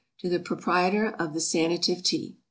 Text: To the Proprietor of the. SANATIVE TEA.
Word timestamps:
To 0.21 0.29
the 0.29 0.39
Proprietor 0.39 1.11
of 1.19 1.35
the. 1.35 1.39
SANATIVE 1.39 2.01
TEA. 2.01 2.35